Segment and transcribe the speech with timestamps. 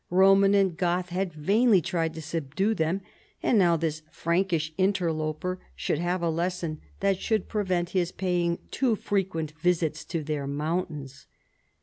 [0.09, 3.01] Roman and Goth had vainly tried to subdue them,
[3.43, 8.57] and now this Frankish inter loper should have a lesson that should prevent his paying
[8.71, 11.27] too frequent visits to their mountains.